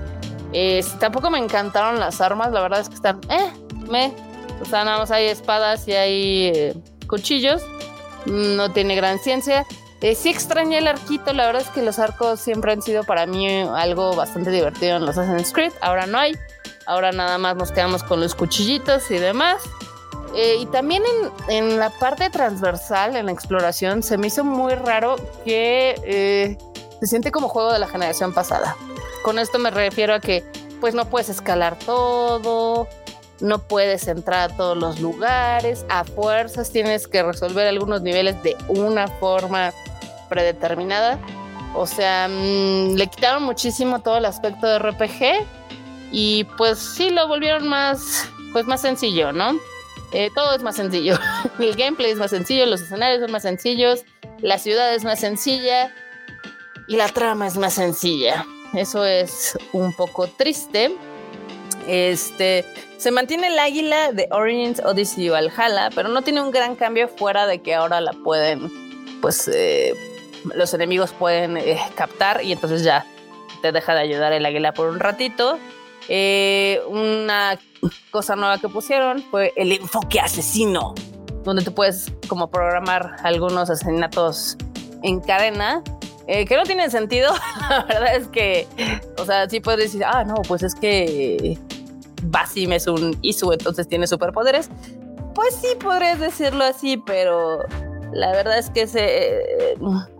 tampoco 1.00 1.29
me 1.29 1.38
encantaron 1.38 2.00
las 2.00 2.22
armas, 2.22 2.51
la 2.51 2.62
verdad 2.62 2.79
es 2.82 2.89
que 2.89 2.96
están, 2.96 3.22
eh, 3.29 3.51
me, 3.89 4.13
o 4.62 4.65
sea, 4.65 4.84
nada 4.84 5.00
más 5.00 5.12
hay 5.12 5.25
espadas 5.25 5.88
y 5.88 5.93
hay 5.93 6.48
eh, 6.53 6.74
cuchillos, 7.08 7.63
no 8.25 8.72
tiene 8.72 8.96
gran 8.96 9.20
ciencia. 9.20 9.65
Eh, 10.03 10.15
sí 10.15 10.29
extrañé 10.29 10.79
el 10.79 10.88
arquito, 10.88 11.31
la 11.31 11.45
verdad 11.45 11.62
es 11.62 11.69
que 11.69 11.81
los 11.81 11.98
arcos 11.98 12.41
siempre 12.41 12.74
han 12.74 12.81
sido 12.81 13.05
para 13.05 13.25
mí 13.25 13.48
algo 13.62 14.13
bastante 14.17 14.51
divertido 14.51 14.98
en 14.98 15.05
los 15.05 15.17
Assassin's 15.17 15.53
Creed, 15.53 15.72
ahora 15.79 16.05
no 16.05 16.17
hay. 16.17 16.38
Ahora 16.86 17.13
nada 17.13 17.38
más 17.38 17.55
nos 17.55 17.72
quedamos 17.72 18.03
con 18.03 18.19
los 18.19 18.36
cuchillitos 18.36 19.10
y 19.12 19.17
demás. 19.17 19.62
Eh, 20.36 20.57
y 20.60 20.65
también 20.65 21.03
en, 21.48 21.79
la 21.79 21.89
parte 21.89 22.29
transversal, 22.29 23.15
en 23.15 23.27
la 23.27 23.31
exploración, 23.31 24.03
se 24.03 24.17
me 24.17 24.27
hizo 24.27 24.43
muy 24.43 24.75
raro 24.75 25.15
que 25.45 25.95
eh, 26.03 26.57
se 27.00 27.07
siente 27.07 27.31
como 27.31 27.48
juego 27.48 27.72
de 27.72 27.79
la 27.79 27.88
generación 27.88 28.33
pasada. 28.33 28.75
Con 29.24 29.39
esto 29.39 29.57
me 29.57 29.72
refiero 29.72 30.15
a 30.15 30.19
que 30.19 30.43
pues 30.81 30.93
no 30.95 31.05
puedes 31.05 31.29
escalar 31.29 31.79
todo, 31.79 32.89
no 33.39 33.60
puedes 33.60 34.07
entrar 34.10 34.51
a 34.51 34.57
todos 34.57 34.75
los 34.75 35.00
lugares, 35.00 35.86
a 35.88 36.03
fuerzas 36.03 36.72
tienes 36.72 37.07
que 37.07 37.24
resolver 37.24 37.67
algunos 37.67 38.01
niveles 38.01 38.41
de 38.43 38.57
una 38.67 39.07
forma 39.07 39.72
predeterminada. 40.34 41.20
O 41.75 41.86
sea, 41.86 42.28
mm, 42.28 42.96
le 42.96 43.08
quitaron 43.08 43.44
muchísimo 43.44 44.02
todo 44.02 44.18
el 44.18 44.25
aspecto 44.25 44.66
de 44.68 44.80
RPG 44.80 45.46
y 46.12 46.46
pues 46.58 46.80
sí 46.80 47.12
lo 47.12 47.28
volvieron 47.28 47.68
más, 47.68 48.28
pues 48.52 48.66
más 48.66 48.82
sencillo, 48.82 49.32
¿no? 49.32 49.54
Eh, 50.12 50.30
todo 50.34 50.56
es 50.56 50.63
más 50.63 50.75
sencillo. 50.75 51.20
El 51.60 51.75
gameplay 51.75 52.12
es 52.12 52.18
más 52.18 52.32
sencillo, 52.32 52.66
los 52.66 52.82
escenarios 52.82 53.22
son 53.22 53.32
más 53.32 53.44
sencillos, 53.44 54.06
la 54.40 54.58
ciudad 54.58 54.94
es 54.94 55.04
más 55.04 55.20
sencilla 55.20 55.94
y 56.88 56.96
la 56.96 57.10
trama 57.10 57.46
es 57.48 57.58
más 57.58 57.74
sencilla. 57.74 58.46
Eso 58.74 59.06
es 59.06 59.58
un 59.72 59.94
poco 59.94 60.28
triste. 60.28 60.96
Este 61.88 62.66
se 62.98 63.12
mantiene 63.12 63.48
el 63.48 63.60
águila 63.60 64.12
de 64.13 64.30
Origins 64.32 64.80
Odyssey 64.80 65.30
Valhalla, 65.30 65.90
pero 65.94 66.10
no 66.10 66.22
tiene 66.22 66.42
un 66.42 66.52
gran 66.52 66.75
cambio 66.75 67.08
fuera 67.08 67.46
de 67.46 67.62
que 67.62 67.75
ahora 67.75 68.00
la 68.00 68.13
pueden, 68.13 68.72
pues 69.22 69.50
eh, 69.54 69.94
los 70.55 70.73
enemigos 70.73 71.12
pueden 71.12 71.57
eh, 71.57 71.79
captar 71.95 72.43
y 72.43 72.51
entonces 72.51 72.83
ya 72.83 73.05
te 73.62 73.71
deja 73.71 73.93
de 73.93 74.01
ayudar 74.01 74.33
el 74.33 74.45
águila 74.45 74.73
por 74.73 74.89
un 74.89 75.00
ratito. 75.00 75.57
Eh, 76.09 76.81
una 76.89 77.57
cosa 78.12 78.35
nueva 78.35 78.57
que 78.57 78.67
pusieron 78.67 79.23
fue 79.23 79.53
el 79.55 79.71
enfoque 79.71 80.19
asesino, 80.19 80.93
donde 81.43 81.63
tú 81.63 81.73
puedes 81.73 82.12
como 82.27 82.50
programar 82.50 83.15
algunos 83.23 83.69
asesinatos 83.69 84.57
en 85.01 85.21
cadena. 85.21 85.81
Eh, 86.25 86.45
que 86.45 86.55
no 86.55 86.63
tienen 86.63 86.89
sentido, 86.89 87.33
la 87.69 87.83
verdad 87.83 88.15
es 88.15 88.27
que, 88.29 88.65
o 89.17 89.25
sea, 89.25 89.50
sí 89.50 89.59
puedes 89.59 89.91
decir, 89.91 90.05
ah, 90.05 90.23
no, 90.23 90.35
pues 90.35 90.63
es 90.63 90.73
que 90.73 91.59
Basim 92.23 92.71
es 92.71 92.88
un 92.88 93.17
Isu, 93.21 93.51
entonces 93.51 93.88
tiene 93.89 94.07
superpoderes. 94.07 94.69
Pues 95.35 95.55
sí, 95.55 95.67
podrías 95.79 96.19
decirlo 96.19 96.63
así, 96.63 96.97
pero 96.97 97.65
la 98.13 98.32
verdad 98.32 98.58
es 98.58 98.70
que 98.70 98.88
se, 98.88 99.41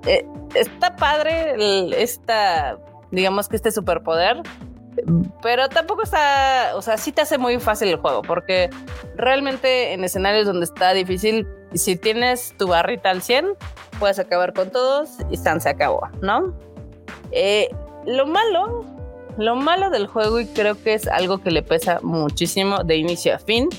eh, 0.08 0.26
está 0.56 0.96
padre 0.96 1.56
esta, 2.02 2.78
digamos 3.12 3.48
que 3.48 3.56
este 3.56 3.72
superpoder, 3.72 4.42
pero 5.42 5.70
tampoco 5.70 6.04
está, 6.04 6.72
o 6.76 6.82
sea, 6.82 6.98
sí 6.98 7.12
te 7.12 7.22
hace 7.22 7.38
muy 7.38 7.60
fácil 7.60 7.90
el 7.90 7.98
juego, 7.98 8.22
porque 8.22 8.70
realmente 9.16 9.94
en 9.94 10.04
escenarios 10.04 10.46
donde 10.46 10.66
está 10.66 10.94
difícil, 10.94 11.48
si 11.74 11.96
tienes 11.96 12.56
tu 12.58 12.68
barrita 12.68 13.10
al 13.10 13.22
100, 13.22 13.56
puedes 14.00 14.20
acabar 14.20 14.54
con 14.54 14.70
todos 14.70 15.18
y 15.30 15.38
se 15.38 15.70
acabó, 15.70 16.08
¿no? 16.22 16.56
Eh, 17.32 17.70
lo 18.06 18.28
malo, 18.28 18.86
lo 19.38 19.56
malo 19.56 19.90
del 19.90 20.08
juego, 20.08 20.40
y 20.40 20.48
creo 20.48 20.82
que 20.82 20.94
es 20.94 21.08
algo 21.08 21.40
que 21.40 21.52
le 21.52 21.64
pesa 21.64 22.00
muchísimo 22.04 22.84
de 22.84 22.98
inicio 22.98 23.36
a 23.36 23.40
fin, 23.40 23.70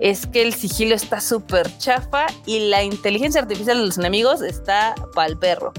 es 0.00 0.26
que 0.26 0.42
el 0.42 0.54
sigilo 0.54 0.94
está 0.94 1.20
súper 1.20 1.66
chafa 1.78 2.26
y 2.46 2.68
la 2.68 2.82
inteligencia 2.82 3.40
artificial 3.40 3.78
de 3.78 3.86
los 3.86 3.98
enemigos 3.98 4.42
está 4.42 4.94
pa'l 5.14 5.38
perro. 5.38 5.72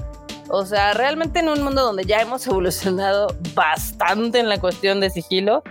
O 0.48 0.64
sea, 0.64 0.94
realmente 0.94 1.40
en 1.40 1.48
un 1.48 1.62
mundo 1.62 1.82
donde 1.82 2.04
ya 2.04 2.20
hemos 2.20 2.46
evolucionado 2.46 3.28
bastante 3.54 4.38
en 4.38 4.48
la 4.48 4.58
cuestión 4.58 5.00
de 5.00 5.10
sigilo, 5.10 5.62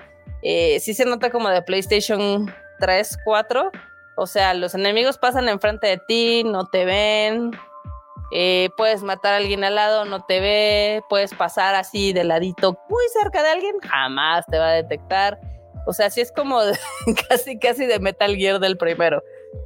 eh, 0.42 0.80
sí 0.80 0.94
se 0.94 1.06
nota 1.06 1.32
como 1.32 1.50
de 1.50 1.62
PlayStation 1.62 2.54
3, 2.80 3.18
4. 3.24 3.72
O 4.18 4.28
sea, 4.28 4.54
los 4.54 4.76
enemigos 4.76 5.18
pasan 5.18 5.50
enfrente 5.50 5.88
de 5.88 5.98
ti, 6.08 6.44
no 6.44 6.66
te 6.68 6.86
ven. 6.86 7.52
Eh, 8.32 8.70
puedes 8.78 9.04
matar 9.04 9.34
a 9.34 9.38
alguien 9.38 9.64
al 9.64 9.76
lado, 9.76 10.06
no 10.06 10.24
te 10.26 10.40
ve. 10.40 11.02
Puedes 11.10 11.34
pasar 11.34 11.76
así 11.76 12.14
de 12.14 12.24
ladito 12.24 12.78
muy 12.90 13.04
cerca 13.22 13.44
de 13.44 13.50
alguien, 13.50 13.76
jamás 13.82 14.46
te 14.46 14.58
va 14.58 14.70
a 14.70 14.74
detectar. 14.74 15.40
O 15.86 15.94
sea, 15.94 16.10
sí 16.10 16.22
es 16.22 16.32
como 16.32 16.60
casi, 17.30 17.60
casi 17.60 17.86
de 17.86 18.00
Metal 18.00 18.36
Gear 18.36 18.60
del 18.60 18.78
primero. 18.78 19.24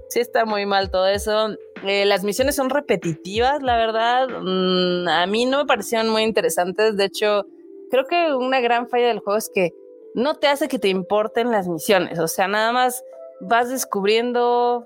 Sí 0.09 0.19
está 0.19 0.45
muy 0.45 0.65
mal 0.65 0.91
todo 0.91 1.07
eso. 1.07 1.49
Eh, 1.83 2.05
las 2.05 2.23
misiones 2.23 2.55
son 2.55 2.69
repetitivas, 2.69 3.61
la 3.61 3.77
verdad. 3.77 4.27
Mm, 4.27 5.07
a 5.07 5.25
mí 5.27 5.45
no 5.45 5.59
me 5.59 5.65
parecieron 5.65 6.09
muy 6.09 6.23
interesantes. 6.23 6.97
De 6.97 7.05
hecho, 7.05 7.45
creo 7.89 8.05
que 8.05 8.33
una 8.33 8.59
gran 8.59 8.87
falla 8.87 9.07
del 9.07 9.19
juego 9.19 9.37
es 9.37 9.49
que 9.53 9.73
no 10.13 10.35
te 10.35 10.47
hace 10.47 10.67
que 10.67 10.79
te 10.79 10.89
importen 10.89 11.51
las 11.51 11.67
misiones. 11.67 12.19
O 12.19 12.27
sea, 12.27 12.47
nada 12.47 12.71
más 12.71 13.03
vas 13.41 13.69
descubriendo 13.69 14.85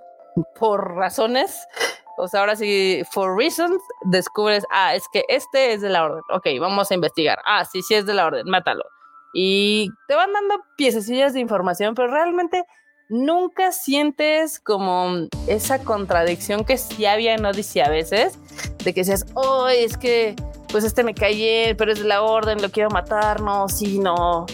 por 0.60 0.96
razones. 0.96 1.66
O 2.18 2.28
sea, 2.28 2.42
ahora 2.42 2.56
sí, 2.56 3.02
for 3.12 3.36
reasons, 3.36 3.82
descubres, 4.04 4.63
ah, 4.72 4.94
es 4.96 5.04
que 5.12 5.24
este 5.30 5.74
es 5.74 5.82
de 5.82 5.90
la 5.90 6.06
orden. 6.06 6.22
Ok, 6.32 6.48
vamos 6.60 6.92
a 6.92 6.94
investigar. 6.94 7.40
Ah, 7.46 7.66
sí, 7.66 7.82
sí 7.82 7.96
es 7.96 8.06
de 8.06 8.13
la 8.13 8.28
orden, 8.28 8.48
mátalo. 8.48 8.84
Y 9.34 9.90
te 10.08 10.16
van 10.16 10.32
dando 10.32 10.63
piececillas 10.78 11.34
de 11.34 11.40
información, 11.40 11.96
pero 11.96 12.10
realmente 12.10 12.63
nunca 13.10 13.72
sientes 13.72 14.60
como 14.60 15.28
esa 15.48 15.84
contradicción 15.84 16.66
que 16.66 16.78
sí 16.78 17.06
había 17.06 17.34
en 17.34 17.46
Odyssey 17.46 17.82
a 17.82 17.90
veces, 17.90 18.38
de 18.84 18.94
que 18.94 19.02
decías, 19.02 19.25
oh, 19.34 19.68
es 19.68 19.98
que 19.98 20.36
pues 20.74 20.84
este 20.84 21.04
me 21.04 21.13
cae, 21.13 21.75
pero 21.78 21.92
es 21.92 22.00
de 22.00 22.06
la 22.06 22.24
orden, 22.24 22.60
lo 22.60 22.72
quiero 22.72 22.90
matar, 22.90 23.42
no, 23.42 23.70
sí, 23.70 24.00
no. 24.00 24.48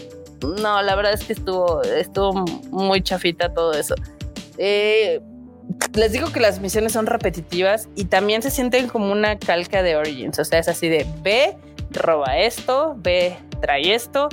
No, 0.61 0.81
la 0.81 0.95
verdad 0.95 1.13
es 1.13 1.23
que 1.23 1.33
estuvo, 1.33 1.81
estuvo 1.81 2.33
muy 2.71 3.01
chafita 3.01 3.53
todo 3.53 3.73
eso. 3.73 3.95
Eh, 4.57 5.21
les 5.93 6.11
digo 6.11 6.31
que 6.31 6.39
las 6.39 6.59
misiones 6.59 6.91
son 6.91 7.05
repetitivas 7.05 7.87
y 7.95 8.05
también 8.05 8.41
se 8.41 8.51
sienten 8.51 8.89
como 8.89 9.11
una 9.11 9.39
calca 9.39 9.81
de 9.81 9.95
Origins. 9.95 10.39
O 10.39 10.45
sea, 10.45 10.59
es 10.59 10.67
así 10.67 10.89
de 10.89 11.05
ve, 11.21 11.55
roba 11.91 12.37
esto, 12.37 12.95
ve, 12.97 13.37
trae 13.61 13.93
esto, 13.93 14.27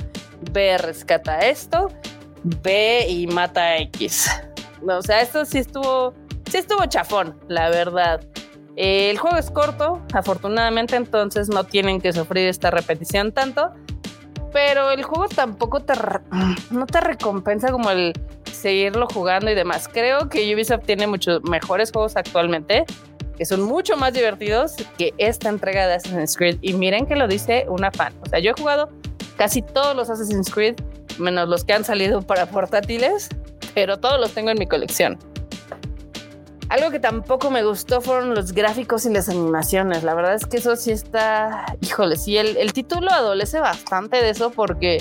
ve, 0.51 0.77
rescata 0.77 1.39
esto, 1.39 1.89
ve 2.43 3.05
y 3.09 3.27
mata 3.27 3.61
a 3.61 3.77
X. 3.77 4.29
O 4.87 5.01
sea, 5.01 5.21
esto 5.21 5.45
sí 5.45 5.59
estuvo, 5.59 6.13
sí 6.49 6.57
estuvo 6.57 6.85
chafón, 6.85 7.37
la 7.47 7.69
verdad. 7.69 8.21
El 8.75 9.17
juego 9.17 9.37
es 9.37 9.49
corto, 9.49 10.01
afortunadamente, 10.13 10.95
entonces 10.95 11.49
no 11.49 11.63
tienen 11.63 11.99
que 11.99 12.13
sufrir 12.13 12.47
esta 12.47 12.69
repetición 12.69 13.31
tanto. 13.31 13.71
Pero 14.53 14.91
el 14.91 15.03
juego 15.03 15.27
tampoco 15.27 15.81
te, 15.81 15.93
no 16.71 16.85
te 16.85 17.01
recompensa 17.01 17.71
como 17.71 17.89
el 17.89 18.13
seguirlo 18.51 19.07
jugando 19.07 19.51
y 19.51 19.55
demás. 19.55 19.87
Creo 19.91 20.29
que 20.29 20.53
Ubisoft 20.53 20.85
tiene 20.85 21.07
muchos 21.07 21.41
mejores 21.43 21.91
juegos 21.91 22.15
actualmente 22.15 22.85
que 23.37 23.45
son 23.45 23.61
mucho 23.61 23.95
más 23.97 24.13
divertidos 24.13 24.75
que 24.97 25.13
esta 25.17 25.49
entrega 25.49 25.87
de 25.87 25.95
Assassin's 25.95 26.35
Creed. 26.35 26.57
Y 26.61 26.73
miren 26.73 27.05
que 27.05 27.15
lo 27.15 27.27
dice 27.27 27.65
una 27.69 27.91
fan. 27.91 28.13
O 28.21 28.25
sea, 28.25 28.39
yo 28.39 28.51
he 28.51 28.53
jugado 28.53 28.89
casi 29.37 29.61
todos 29.61 29.95
los 29.95 30.09
Assassin's 30.09 30.51
Creed, 30.51 30.75
menos 31.17 31.47
los 31.47 31.63
que 31.63 31.73
han 31.73 31.83
salido 31.83 32.21
para 32.21 32.47
portátiles, 32.47 33.29
pero 33.73 33.97
todos 33.97 34.19
los 34.19 34.33
tengo 34.33 34.49
en 34.49 34.59
mi 34.59 34.67
colección. 34.67 35.17
Algo 36.69 36.91
que 36.91 36.99
tampoco 36.99 37.49
me 37.49 37.63
gustó 37.63 38.01
fueron 38.01 38.35
los 38.35 38.51
gráficos 38.51 39.05
y 39.05 39.09
las 39.13 39.29
animaciones. 39.29 40.03
La 40.03 40.13
verdad 40.13 40.33
es 40.33 40.45
que 40.45 40.57
eso 40.57 40.75
sí 40.75 40.91
está, 40.91 41.65
híjole, 41.79 42.17
sí, 42.17 42.37
el, 42.37 42.57
el 42.57 42.73
título 42.73 43.09
adolece 43.09 43.59
bastante 43.61 44.17
de 44.17 44.31
eso 44.31 44.51
porque 44.51 44.97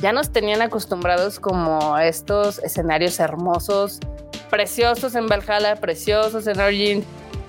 ya 0.00 0.12
nos 0.12 0.30
tenían 0.30 0.62
acostumbrados 0.62 1.38
como 1.38 1.94
a 1.94 2.06
estos 2.06 2.58
escenarios 2.60 3.20
hermosos, 3.20 4.00
preciosos 4.48 5.14
en 5.14 5.26
Valhalla, 5.26 5.76
preciosos 5.76 6.46
en 6.46 6.60
Origin, 6.60 7.04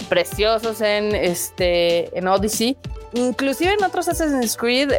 preciosos 0.10 0.82
en, 0.82 1.16
este, 1.16 2.18
en 2.18 2.28
Odyssey. 2.28 2.78
Inclusive 3.18 3.74
en 3.74 3.84
otros 3.84 4.08
Assassin's 4.08 4.56
Creed, 4.56 4.90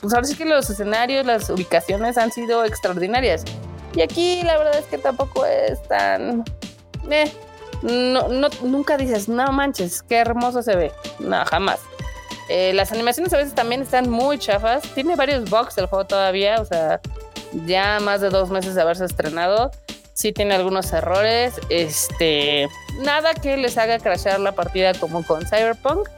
pues 0.00 0.12
ahora 0.12 0.26
sí 0.26 0.36
que 0.36 0.44
los 0.44 0.68
escenarios, 0.68 1.24
las 1.24 1.48
ubicaciones 1.48 2.18
han 2.18 2.30
sido 2.30 2.64
extraordinarias. 2.64 3.42
Y 3.94 4.02
aquí 4.02 4.42
la 4.42 4.58
verdad 4.58 4.78
es 4.78 4.84
que 4.84 4.98
tampoco 4.98 5.46
es 5.46 5.82
tan... 5.88 6.44
Eh, 7.10 7.32
no, 7.82 8.28
no, 8.28 8.48
nunca 8.62 8.98
dices, 8.98 9.28
no 9.28 9.50
manches, 9.50 10.02
qué 10.02 10.16
hermoso 10.16 10.62
se 10.62 10.76
ve. 10.76 10.92
No, 11.18 11.42
jamás. 11.46 11.80
Eh, 12.50 12.72
las 12.74 12.92
animaciones 12.92 13.32
a 13.32 13.38
veces 13.38 13.54
también 13.54 13.80
están 13.80 14.10
muy 14.10 14.38
chafas. 14.38 14.82
Tiene 14.94 15.16
varios 15.16 15.48
bugs 15.48 15.78
el 15.78 15.86
juego 15.86 16.04
todavía, 16.04 16.60
o 16.60 16.64
sea, 16.66 17.00
ya 17.64 17.98
más 18.00 18.20
de 18.20 18.28
dos 18.28 18.50
meses 18.50 18.74
de 18.74 18.82
haberse 18.82 19.06
estrenado 19.06 19.70
sí 20.16 20.32
tiene 20.32 20.54
algunos 20.54 20.92
errores. 20.92 21.54
Este, 21.68 22.68
nada 23.00 23.34
que 23.34 23.56
les 23.56 23.78
haga 23.78 23.98
crashear 23.98 24.40
la 24.40 24.52
partida 24.52 24.92
como 24.94 25.24
con 25.24 25.46
Cyberpunk. 25.46 26.08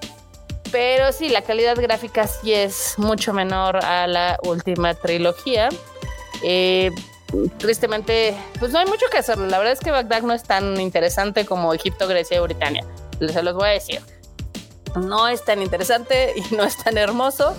Pero 0.71 1.13
sí, 1.13 1.29
la 1.29 1.43
calidad 1.43 1.77
gráfica 1.77 2.27
sí 2.27 2.53
es 2.53 2.95
mucho 2.99 3.33
menor 3.33 3.85
a 3.85 4.07
la 4.07 4.39
última 4.45 4.95
trilogía. 4.95 5.69
Eh, 6.43 6.91
tristemente, 7.59 8.35
pues 8.59 8.73
no 8.73 8.79
hay 8.79 8.87
mucho 8.87 9.07
que 9.11 9.19
hacer. 9.19 9.39
La 9.39 9.59
verdad 9.59 9.73
es 9.73 9.81
que 9.81 9.91
Bagdad 9.91 10.23
no 10.23 10.35
es 10.35 10.43
tan 10.43 10.81
interesante 10.81 11.47
como 11.47 11.73
Egipto, 11.73 12.07
Grecia 12.07 12.37
y 12.37 12.41
Britania. 12.41 12.85
Se 13.21 13.43
los 13.43 13.55
voy 13.55 13.69
a 13.69 13.73
decir 13.73 14.01
no 14.97 15.29
es 15.29 15.45
tan 15.45 15.63
interesante 15.63 16.35
y 16.37 16.55
no 16.55 16.65
es 16.65 16.77
tan 16.77 16.99
hermoso. 16.99 17.55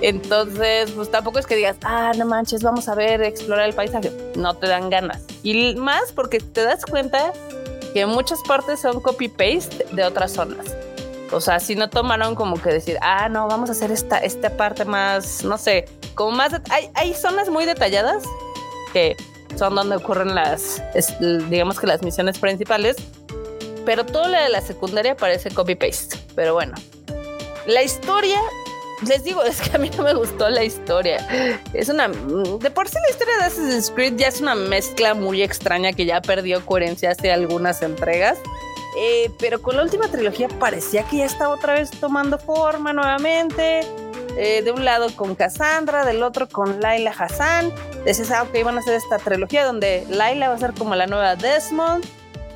Entonces, 0.00 0.90
pues 0.92 1.10
tampoco 1.10 1.38
es 1.38 1.46
que 1.46 1.56
digas, 1.56 1.76
ah, 1.82 2.12
no 2.16 2.24
manches, 2.24 2.62
vamos 2.62 2.88
a 2.88 2.94
ver, 2.94 3.22
explorar 3.22 3.68
el 3.68 3.74
paisaje. 3.74 4.12
No 4.36 4.54
te 4.54 4.68
dan 4.68 4.90
ganas. 4.90 5.22
Y 5.42 5.74
más 5.74 6.12
porque 6.12 6.38
te 6.38 6.62
das 6.62 6.84
cuenta 6.84 7.32
que 7.92 8.06
muchas 8.06 8.40
partes 8.46 8.80
son 8.80 9.00
copy-paste 9.00 9.86
de 9.92 10.04
otras 10.04 10.32
zonas. 10.32 10.77
O 11.32 11.40
sea, 11.40 11.60
si 11.60 11.74
no 11.74 11.90
tomaron 11.90 12.34
como 12.34 12.60
que 12.60 12.70
decir, 12.70 12.98
ah, 13.00 13.28
no, 13.28 13.46
vamos 13.48 13.68
a 13.68 13.72
hacer 13.72 13.90
esta, 13.90 14.18
esta 14.18 14.56
parte 14.56 14.84
más, 14.84 15.44
no 15.44 15.58
sé, 15.58 15.84
como 16.14 16.32
más... 16.32 16.52
Hay, 16.70 16.90
hay 16.94 17.14
zonas 17.14 17.48
muy 17.50 17.64
detalladas 17.64 18.24
que 18.92 19.16
son 19.56 19.74
donde 19.74 19.96
ocurren 19.96 20.34
las, 20.34 20.82
digamos 21.50 21.78
que 21.78 21.86
las 21.86 22.02
misiones 22.02 22.38
principales 22.38 22.96
pero 23.88 24.04
todo 24.04 24.28
lo 24.28 24.38
de 24.38 24.50
la 24.50 24.60
secundaria 24.60 25.16
parece 25.16 25.50
copy-paste. 25.50 26.18
Pero 26.36 26.52
bueno, 26.52 26.74
la 27.66 27.82
historia, 27.82 28.38
les 29.08 29.24
digo, 29.24 29.42
es 29.44 29.62
que 29.62 29.74
a 29.74 29.78
mí 29.78 29.90
no 29.96 30.02
me 30.02 30.12
gustó 30.12 30.50
la 30.50 30.62
historia. 30.62 31.26
Es 31.72 31.88
una. 31.88 32.08
De 32.08 32.70
por 32.70 32.86
sí, 32.86 32.98
la 33.02 33.10
historia 33.10 33.38
de 33.38 33.44
Assassin's 33.44 33.90
Creed 33.90 34.16
ya 34.16 34.28
es 34.28 34.42
una 34.42 34.54
mezcla 34.54 35.14
muy 35.14 35.42
extraña 35.42 35.94
que 35.94 36.04
ya 36.04 36.20
perdió 36.20 36.66
coherencia 36.66 37.12
hace 37.12 37.32
algunas 37.32 37.80
entregas. 37.80 38.36
Eh, 38.96 39.30
pero 39.38 39.60
con 39.60 39.76
la 39.76 39.82
última 39.82 40.08
trilogía 40.08 40.48
parecía 40.48 41.04
que 41.04 41.18
ya 41.18 41.26
estaba 41.26 41.54
otra 41.54 41.74
vez 41.74 41.90
tomando 41.90 42.38
forma 42.38 42.92
nuevamente. 42.92 43.80
Eh, 44.36 44.62
de 44.62 44.70
un 44.70 44.84
lado 44.84 45.08
con 45.16 45.34
Cassandra, 45.34 46.04
del 46.04 46.22
otro 46.22 46.48
con 46.48 46.80
Laila 46.80 47.10
Hassan. 47.10 47.72
Decías, 48.04 48.30
ah, 48.30 48.44
ok, 48.44 48.64
van 48.64 48.76
a 48.76 48.80
hacer 48.80 48.94
esta 48.94 49.18
trilogía 49.18 49.64
donde 49.64 50.06
Laila 50.08 50.48
va 50.48 50.54
a 50.54 50.58
ser 50.58 50.74
como 50.74 50.94
la 50.94 51.08
nueva 51.08 51.34
Desmond 51.34 52.04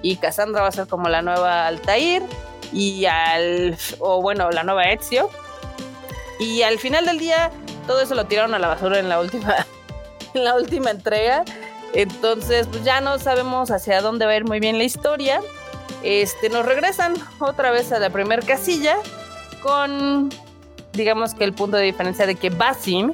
y 0.01 0.17
Cassandra 0.17 0.63
va 0.63 0.69
a 0.69 0.73
ser 0.73 0.87
como 0.87 1.09
la 1.09 1.23
nueva 1.23 1.67
Altair 1.67 2.23
y 2.73 3.05
al 3.07 3.77
o 3.99 4.23
bueno 4.23 4.51
la 4.51 4.63
nueva 4.63 4.85
Ezio 4.85 5.29
y 6.39 6.63
al 6.63 6.79
final 6.79 7.05
del 7.07 7.19
día 7.19 7.51
todo 7.87 8.01
eso 8.01 8.15
lo 8.15 8.27
tiraron 8.27 8.55
a 8.55 8.59
la 8.59 8.69
basura 8.69 8.99
en 8.99 9.09
la 9.09 9.21
última 9.21 9.67
en 10.35 10.45
la 10.45 10.55
última 10.55 10.91
entrega. 10.91 11.45
Entonces, 11.95 12.67
pues 12.69 12.85
ya 12.85 13.01
no 13.01 13.19
sabemos 13.19 13.71
hacia 13.71 14.01
dónde 14.01 14.25
va 14.25 14.33
a 14.33 14.37
ir 14.37 14.45
muy 14.45 14.61
bien 14.61 14.79
la 14.79 14.85
historia. 14.85 15.41
Este, 16.03 16.49
nos 16.49 16.67
regresan 16.67 17.15
otra 17.39 17.71
vez 17.71 17.93
a 17.93 17.99
la 17.99 18.11
primera 18.11 18.43
casilla 18.43 18.97
con, 19.63 20.31
digamos 20.93 21.35
que 21.35 21.45
el 21.45 21.53
punto 21.53 21.77
de 21.77 21.85
diferencia 21.85 22.27
de 22.27 22.35
que 22.35 22.51
Basim, 22.51 23.13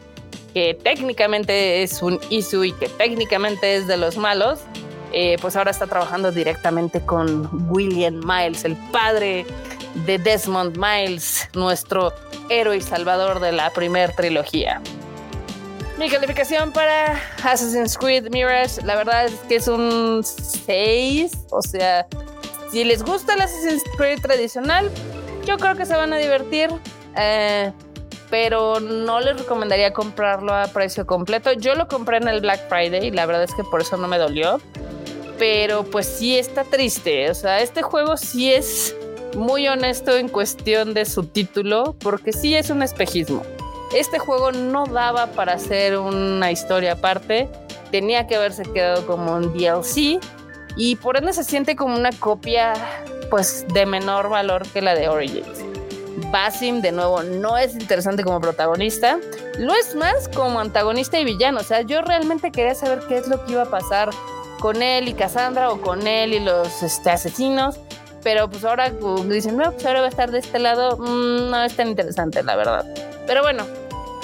que 0.54 0.75
técnicamente 0.75 1.83
es 1.83 2.02
un 2.02 2.18
Isu 2.30 2.64
y 2.64 2.73
que 2.73 2.88
técnicamente 2.88 3.76
es 3.76 3.87
de 3.87 3.97
los 3.97 4.16
malos, 4.16 4.61
eh, 5.12 5.37
pues 5.40 5.57
ahora 5.57 5.71
está 5.71 5.87
trabajando 5.87 6.33
directamente 6.33 7.00
con 7.00 7.71
William 7.71 8.21
Miles, 8.25 8.64
el 8.64 8.76
padre 8.90 9.47
de 10.07 10.18
Desmond 10.18 10.76
Miles, 10.76 11.49
nuestro 11.54 12.12
héroe 12.50 12.76
y 12.76 12.80
salvador 12.80 13.40
de 13.40 13.52
la 13.52 13.71
primera 13.71 14.12
trilogía. 14.14 14.80
Mi 15.99 16.09
calificación 16.09 16.73
para 16.73 17.21
Assassin's 17.42 17.99
Creed 17.99 18.28
Mirage, 18.30 18.80
la 18.83 18.95
verdad 18.95 19.26
es 19.26 19.33
que 19.49 19.57
es 19.57 19.66
un 19.66 20.23
6. 20.23 21.33
O 21.50 21.61
sea, 21.61 22.07
si 22.70 22.84
les 22.84 23.02
gusta 23.02 23.34
el 23.34 23.40
Assassin's 23.40 23.82
Creed 23.96 24.20
tradicional, 24.20 24.90
yo 25.46 25.56
creo 25.56 25.76
que 25.76 25.87
se 25.87 25.96
van 25.96 26.12
a 26.12 26.16
divertir. 26.18 26.70
Eh, 27.16 27.72
pero 28.30 28.80
no 28.80 29.20
les 29.20 29.38
recomendaría 29.38 29.92
comprarlo 29.92 30.54
a 30.54 30.66
precio 30.66 31.06
completo. 31.06 31.52
Yo 31.52 31.75
lo 31.75 31.88
compré 31.88 32.18
en 32.18 32.28
el 32.28 32.40
Black 32.40 32.68
Friday 32.68 33.06
y 33.06 33.10
la 33.10 33.26
verdad 33.26 33.44
es 33.44 33.54
que 33.54 33.64
por 33.64 33.80
eso 33.80 33.96
no 33.96 34.08
me 34.08 34.18
dolió. 34.18 34.60
Pero 35.38 35.84
pues 35.84 36.06
sí 36.06 36.38
está 36.38 36.64
triste. 36.64 37.30
O 37.30 37.34
sea, 37.34 37.60
este 37.60 37.82
juego 37.82 38.16
sí 38.16 38.52
es 38.52 38.94
muy 39.37 39.68
honesto 39.68 40.16
en 40.16 40.28
cuestión 40.28 40.94
de 40.94 41.04
su 41.04 41.25
título, 41.25 41.96
porque 42.00 42.32
sí 42.32 42.54
es 42.54 42.70
un 42.70 42.82
espejismo. 42.82 43.42
Este 43.94 44.18
juego 44.18 44.52
no 44.52 44.87
daba 44.87 45.28
para 45.28 45.54
hacer 45.54 45.98
una 45.98 46.50
historia 46.50 46.92
aparte, 46.92 47.48
tenía 47.90 48.26
que 48.26 48.37
haberse 48.37 48.64
quedado 48.64 49.06
como 49.06 49.34
un 49.34 49.54
DLC 49.54 50.20
y 50.78 50.97
por 50.97 51.18
ende 51.18 51.35
se 51.35 51.44
siente 51.44 51.76
como 51.76 51.94
una 51.97 52.12
copia 52.12 52.73
pues 53.28 53.66
de 53.75 53.85
menor 53.85 54.30
valor 54.30 54.66
que 54.68 54.80
la 54.80 54.94
de 54.94 55.08
Origins. 55.08 55.64
Basim 56.30 56.80
de 56.80 56.92
nuevo 56.92 57.23
no 57.23 57.58
es 57.58 57.75
interesante 57.75 58.25
como 58.25 58.40
protagonista, 58.40 59.18
lo 59.58 59.75
es 59.75 59.94
más 59.94 60.28
como 60.28 60.61
antagonista 60.61 61.18
y 61.18 61.25
villano, 61.25 61.61
o 61.61 61.64
sea, 61.64 61.82
yo 61.82 62.00
realmente 62.00 62.50
quería 62.50 62.75
saber 62.75 63.00
qué 63.08 63.18
es 63.18 63.28
lo 63.28 63.44
que 63.44 63.52
iba 63.52 63.62
a 63.62 63.70
pasar 63.70 64.11
con 64.61 64.82
él 64.82 65.08
y 65.08 65.14
Cassandra 65.14 65.70
o 65.70 65.80
con 65.80 66.06
él 66.06 66.32
y 66.32 66.40
los 66.40 66.82
este, 66.82 67.11
asesinos, 67.11 67.78
pero 68.23 68.49
pues 68.49 68.64
ahora 68.64 68.90
dicen, 69.26 69.56
no, 69.56 69.73
pues 69.73 69.85
ahora 69.87 70.00
va 70.00 70.06
a 70.06 70.11
estar 70.11 70.30
de 70.30 70.38
este 70.38 70.58
lado, 70.58 70.97
mm, 70.97 71.50
no 71.50 71.62
es 71.62 71.76
tan 71.76 71.88
interesante 71.88 72.42
la 72.42 72.56
verdad. 72.56 72.85
Pero 73.26 73.42
bueno, 73.42 73.64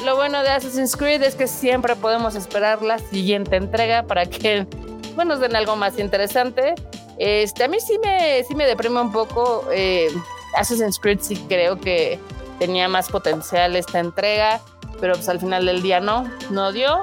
lo 0.04 0.16
bueno 0.16 0.42
de 0.42 0.50
Assassin's 0.50 0.96
Creed 0.96 1.22
es 1.22 1.34
que 1.34 1.46
siempre 1.46 1.96
podemos 1.96 2.34
esperar 2.34 2.82
la 2.82 2.98
siguiente 2.98 3.56
entrega 3.56 4.02
para 4.02 4.26
que 4.26 4.66
bueno, 5.14 5.38
den 5.38 5.56
algo 5.56 5.76
más 5.76 5.98
interesante. 5.98 6.74
Este, 7.18 7.64
a 7.64 7.68
mí 7.68 7.78
sí 7.80 7.98
me, 8.02 8.42
sí 8.44 8.54
me 8.54 8.66
deprime 8.66 9.00
un 9.00 9.12
poco. 9.12 9.68
Eh, 9.72 10.08
Assassin's 10.56 10.98
Creed 10.98 11.20
sí 11.20 11.36
creo 11.48 11.78
que 11.78 12.18
tenía 12.58 12.88
más 12.88 13.08
potencial 13.08 13.76
esta 13.76 13.98
entrega, 13.98 14.60
pero 15.00 15.14
pues 15.14 15.28
al 15.28 15.40
final 15.40 15.66
del 15.66 15.82
día 15.82 16.00
no, 16.00 16.30
no 16.50 16.72
dio. 16.72 17.00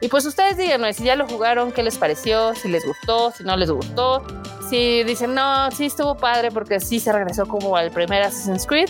Y 0.00 0.08
pues 0.08 0.24
ustedes 0.24 0.56
díganme 0.56 0.94
si 0.94 1.04
ya 1.04 1.14
lo 1.14 1.28
jugaron, 1.28 1.72
qué 1.72 1.82
les 1.82 1.98
pareció, 1.98 2.54
si 2.54 2.68
les 2.68 2.86
gustó, 2.86 3.32
si 3.32 3.44
no 3.44 3.56
les 3.56 3.70
gustó. 3.70 4.24
Si 4.68 5.02
dicen, 5.04 5.34
no, 5.34 5.70
sí 5.72 5.86
estuvo 5.86 6.16
padre 6.16 6.50
porque 6.50 6.80
sí 6.80 7.00
se 7.00 7.12
regresó 7.12 7.46
como 7.46 7.76
al 7.76 7.90
primer 7.90 8.22
Assassin's 8.22 8.66
Creed, 8.66 8.88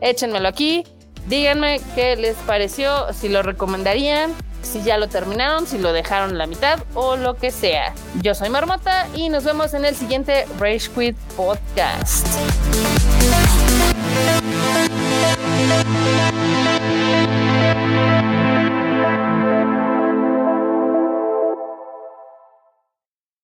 échenmelo 0.00 0.48
aquí. 0.48 0.84
Díganme 1.26 1.80
qué 1.94 2.16
les 2.16 2.36
pareció, 2.36 3.12
si 3.12 3.28
lo 3.28 3.42
recomendarían, 3.42 4.32
si 4.66 4.82
ya 4.82 4.98
lo 4.98 5.08
terminaron, 5.08 5.66
si 5.66 5.78
lo 5.78 5.92
dejaron 5.92 6.36
la 6.36 6.46
mitad 6.46 6.80
o 6.94 7.16
lo 7.16 7.36
que 7.36 7.50
sea. 7.50 7.94
Yo 8.20 8.34
soy 8.34 8.50
Marmota 8.50 9.08
y 9.14 9.28
nos 9.28 9.44
vemos 9.44 9.74
en 9.74 9.84
el 9.84 9.94
siguiente 9.94 10.46
Rage 10.58 10.90
Quit 10.94 11.16
Podcast. 11.36 12.26